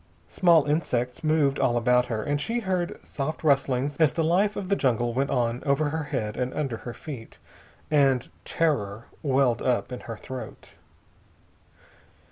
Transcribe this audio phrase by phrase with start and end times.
[0.27, 4.67] Small insects moved all about her, and she heard soft rustlings as the life of
[4.67, 7.37] the jungle went on over her head and under her feet,
[7.91, 10.71] and terror welled up in her throat.